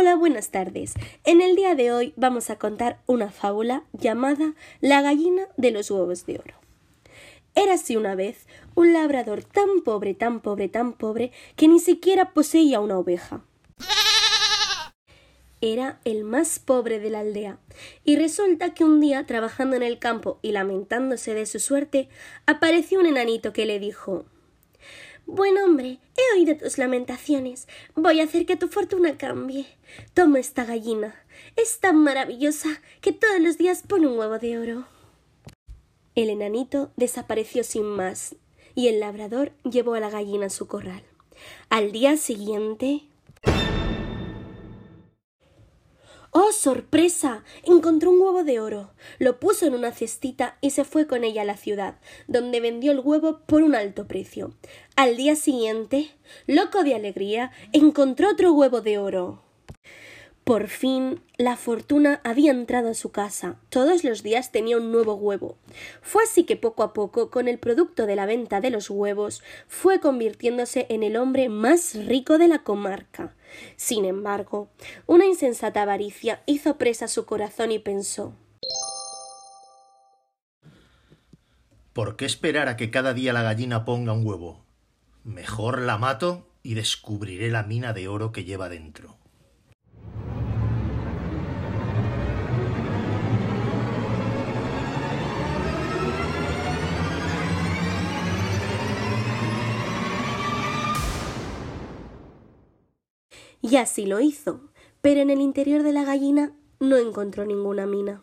Hola, 0.00 0.14
buenas 0.14 0.50
tardes. 0.50 0.94
En 1.24 1.40
el 1.40 1.56
día 1.56 1.74
de 1.74 1.90
hoy 1.90 2.12
vamos 2.14 2.50
a 2.50 2.56
contar 2.56 3.00
una 3.06 3.32
fábula 3.32 3.82
llamada 3.92 4.54
La 4.80 5.02
gallina 5.02 5.48
de 5.56 5.72
los 5.72 5.90
huevos 5.90 6.24
de 6.24 6.38
oro. 6.38 6.54
Érase 7.56 7.96
una 7.96 8.14
vez 8.14 8.46
un 8.76 8.92
labrador 8.92 9.42
tan 9.42 9.80
pobre, 9.84 10.14
tan 10.14 10.38
pobre, 10.38 10.68
tan 10.68 10.92
pobre, 10.92 11.32
que 11.56 11.66
ni 11.66 11.80
siquiera 11.80 12.32
poseía 12.32 12.78
una 12.78 12.96
oveja. 12.96 13.42
Era 15.60 15.98
el 16.04 16.22
más 16.22 16.60
pobre 16.60 17.00
de 17.00 17.10
la 17.10 17.18
aldea, 17.18 17.58
y 18.04 18.14
resulta 18.14 18.74
que 18.74 18.84
un 18.84 19.00
día, 19.00 19.26
trabajando 19.26 19.74
en 19.74 19.82
el 19.82 19.98
campo 19.98 20.38
y 20.42 20.52
lamentándose 20.52 21.34
de 21.34 21.44
su 21.44 21.58
suerte, 21.58 22.08
apareció 22.46 23.00
un 23.00 23.06
enanito 23.06 23.52
que 23.52 23.66
le 23.66 23.80
dijo 23.80 24.26
Buen 25.26 25.58
hombre, 25.58 25.98
he 26.28 26.38
oído 26.38 26.56
tus 26.56 26.78
lamentaciones. 26.78 27.68
Voy 27.94 28.20
a 28.20 28.24
hacer 28.24 28.46
que 28.46 28.56
tu 28.56 28.68
fortuna 28.68 29.16
cambie. 29.16 29.66
Toma 30.14 30.38
esta 30.38 30.64
gallina. 30.64 31.14
Es 31.56 31.80
tan 31.80 31.96
maravillosa 31.96 32.68
que 33.00 33.12
todos 33.12 33.40
los 33.40 33.58
días 33.58 33.82
pone 33.86 34.06
un 34.06 34.18
huevo 34.18 34.38
de 34.38 34.58
oro. 34.58 34.86
El 36.14 36.30
enanito 36.30 36.90
desapareció 36.96 37.62
sin 37.62 37.84
más, 37.84 38.34
y 38.74 38.88
el 38.88 39.00
labrador 39.00 39.52
llevó 39.62 39.94
a 39.94 40.00
la 40.00 40.10
gallina 40.10 40.46
a 40.46 40.50
su 40.50 40.66
corral. 40.66 41.02
Al 41.70 41.92
día 41.92 42.16
siguiente. 42.16 43.02
¡Oh, 46.40 46.52
sorpresa! 46.52 47.42
Encontró 47.64 48.12
un 48.12 48.20
huevo 48.20 48.44
de 48.44 48.60
oro. 48.60 48.92
Lo 49.18 49.40
puso 49.40 49.66
en 49.66 49.74
una 49.74 49.90
cestita 49.90 50.56
y 50.60 50.70
se 50.70 50.84
fue 50.84 51.08
con 51.08 51.24
ella 51.24 51.42
a 51.42 51.44
la 51.44 51.56
ciudad, 51.56 51.98
donde 52.28 52.60
vendió 52.60 52.92
el 52.92 53.00
huevo 53.00 53.40
por 53.44 53.64
un 53.64 53.74
alto 53.74 54.06
precio. 54.06 54.54
Al 54.94 55.16
día 55.16 55.34
siguiente, 55.34 56.12
loco 56.46 56.84
de 56.84 56.94
alegría, 56.94 57.50
encontró 57.72 58.30
otro 58.30 58.52
huevo 58.52 58.82
de 58.82 58.98
oro. 58.98 59.47
Por 60.48 60.68
fin 60.68 61.20
la 61.36 61.58
fortuna 61.58 62.22
había 62.24 62.52
entrado 62.52 62.88
a 62.88 62.94
su 62.94 63.12
casa. 63.12 63.56
Todos 63.68 64.02
los 64.02 64.22
días 64.22 64.50
tenía 64.50 64.78
un 64.78 64.90
nuevo 64.90 65.12
huevo. 65.12 65.58
Fue 66.00 66.24
así 66.24 66.44
que 66.44 66.56
poco 66.56 66.82
a 66.82 66.94
poco, 66.94 67.28
con 67.30 67.48
el 67.48 67.58
producto 67.58 68.06
de 68.06 68.16
la 68.16 68.24
venta 68.24 68.62
de 68.62 68.70
los 68.70 68.88
huevos, 68.88 69.42
fue 69.66 70.00
convirtiéndose 70.00 70.86
en 70.88 71.02
el 71.02 71.18
hombre 71.18 71.50
más 71.50 71.94
rico 72.06 72.38
de 72.38 72.48
la 72.48 72.60
comarca. 72.60 73.34
Sin 73.76 74.06
embargo, 74.06 74.70
una 75.04 75.26
insensata 75.26 75.82
avaricia 75.82 76.42
hizo 76.46 76.78
presa 76.78 77.08
su 77.08 77.26
corazón 77.26 77.70
y 77.70 77.78
pensó 77.78 78.32
¿Por 81.92 82.16
qué 82.16 82.24
esperar 82.24 82.68
a 82.68 82.78
que 82.78 82.90
cada 82.90 83.12
día 83.12 83.34
la 83.34 83.42
gallina 83.42 83.84
ponga 83.84 84.14
un 84.14 84.26
huevo? 84.26 84.64
Mejor 85.24 85.82
la 85.82 85.98
mato 85.98 86.48
y 86.62 86.72
descubriré 86.72 87.50
la 87.50 87.64
mina 87.64 87.92
de 87.92 88.08
oro 88.08 88.32
que 88.32 88.44
lleva 88.44 88.70
dentro. 88.70 89.18
Y 103.60 103.76
así 103.76 104.06
lo 104.06 104.20
hizo, 104.20 104.60
pero 105.00 105.20
en 105.20 105.30
el 105.30 105.40
interior 105.40 105.82
de 105.82 105.92
la 105.92 106.04
gallina 106.04 106.52
no 106.80 106.96
encontró 106.96 107.44
ninguna 107.44 107.86
mina. 107.86 108.22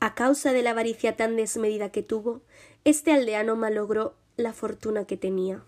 A 0.00 0.14
causa 0.14 0.52
de 0.52 0.62
la 0.62 0.70
avaricia 0.70 1.16
tan 1.16 1.36
desmedida 1.36 1.90
que 1.90 2.02
tuvo, 2.02 2.42
este 2.84 3.12
aldeano 3.12 3.56
malogró 3.56 4.14
la 4.36 4.52
fortuna 4.52 5.04
que 5.04 5.16
tenía. 5.16 5.62